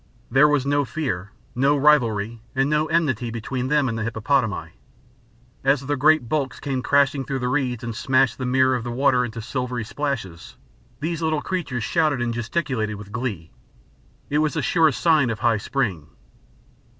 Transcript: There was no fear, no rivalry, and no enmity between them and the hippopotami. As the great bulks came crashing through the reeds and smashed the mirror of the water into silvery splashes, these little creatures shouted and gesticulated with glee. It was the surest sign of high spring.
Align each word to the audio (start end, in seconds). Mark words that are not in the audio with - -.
There 0.31 0.47
was 0.47 0.65
no 0.65 0.83
fear, 0.83 1.31
no 1.53 1.77
rivalry, 1.77 2.41
and 2.55 2.67
no 2.71 2.87
enmity 2.87 3.29
between 3.29 3.67
them 3.67 3.87
and 3.87 3.95
the 3.95 4.01
hippopotami. 4.03 4.71
As 5.63 5.81
the 5.81 5.95
great 5.95 6.27
bulks 6.27 6.59
came 6.59 6.81
crashing 6.81 7.23
through 7.23 7.37
the 7.37 7.47
reeds 7.47 7.83
and 7.83 7.95
smashed 7.95 8.39
the 8.39 8.45
mirror 8.47 8.73
of 8.75 8.83
the 8.83 8.89
water 8.89 9.23
into 9.23 9.43
silvery 9.43 9.83
splashes, 9.83 10.57
these 11.01 11.21
little 11.21 11.43
creatures 11.43 11.83
shouted 11.83 12.19
and 12.19 12.33
gesticulated 12.33 12.95
with 12.95 13.11
glee. 13.11 13.51
It 14.27 14.39
was 14.39 14.55
the 14.55 14.63
surest 14.63 14.99
sign 14.99 15.29
of 15.29 15.37
high 15.37 15.57
spring. 15.57 16.07